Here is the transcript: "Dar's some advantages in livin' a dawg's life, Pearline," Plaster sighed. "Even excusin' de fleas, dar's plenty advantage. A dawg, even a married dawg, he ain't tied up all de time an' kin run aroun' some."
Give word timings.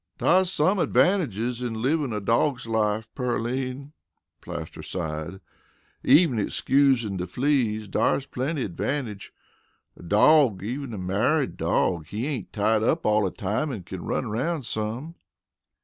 "Dar's 0.17 0.51
some 0.51 0.79
advantages 0.79 1.61
in 1.61 1.75
livin' 1.79 2.11
a 2.11 2.19
dawg's 2.19 2.65
life, 2.65 3.07
Pearline," 3.13 3.93
Plaster 4.41 4.81
sighed. 4.81 5.39
"Even 6.03 6.39
excusin' 6.39 7.17
de 7.17 7.27
fleas, 7.27 7.87
dar's 7.87 8.25
plenty 8.25 8.63
advantage. 8.63 9.31
A 9.95 10.01
dawg, 10.01 10.63
even 10.63 10.91
a 10.95 10.97
married 10.97 11.55
dawg, 11.55 12.07
he 12.07 12.25
ain't 12.25 12.51
tied 12.51 12.81
up 12.81 13.05
all 13.05 13.29
de 13.29 13.35
time 13.37 13.71
an' 13.71 13.83
kin 13.83 14.03
run 14.03 14.25
aroun' 14.25 14.63
some." 14.63 15.13